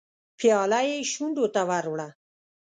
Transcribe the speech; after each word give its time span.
پياله 0.37 0.79
يې 0.89 0.97
شونډو 1.11 1.45
ته 1.53 1.61
ور 1.69 1.85
وړه. 1.91 2.09